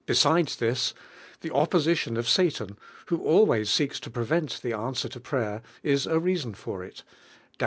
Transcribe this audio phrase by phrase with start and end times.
[0.11, 0.95] sides this,
[1.43, 2.75] fhe opposition of Satan,
[3.09, 7.05] who always seeks .to prevent the answer to i'layi r, is a reason for if
[7.59, 7.59] (Dan.